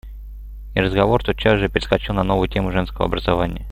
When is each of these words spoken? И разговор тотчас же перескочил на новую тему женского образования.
И 0.73 0.79
разговор 0.81 1.23
тотчас 1.23 1.59
же 1.59 1.69
перескочил 1.69 2.15
на 2.15 2.23
новую 2.23 2.49
тему 2.49 2.71
женского 2.71 3.05
образования. 3.05 3.59